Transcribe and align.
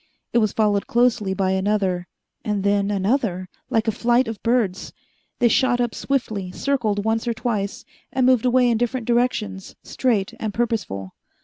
It 0.33 0.39
was 0.39 0.51
followed 0.51 0.87
closely 0.87 1.35
by 1.35 1.51
another 1.51 2.07
and 2.43 2.63
then 2.63 2.89
another, 2.89 3.49
like 3.69 3.87
a 3.87 3.91
flight 3.91 4.27
of 4.27 4.41
birds. 4.41 4.93
They 5.37 5.47
shot 5.47 5.79
up 5.79 5.93
swiftly, 5.93 6.51
circled 6.51 7.05
once 7.05 7.27
or 7.27 7.35
twice, 7.35 7.85
and 8.11 8.25
moved 8.25 8.43
away 8.45 8.67
in 8.67 8.79
different 8.79 9.05
directions, 9.05 9.75
straight 9.83 10.33
and 10.39 10.55
purposeful. 10.55 11.13